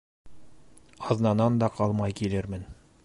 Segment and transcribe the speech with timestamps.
[1.15, 2.67] Аҙнанан да ҡалмай килермен.